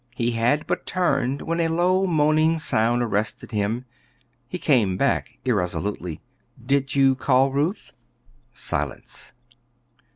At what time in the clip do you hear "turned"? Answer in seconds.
0.87-1.43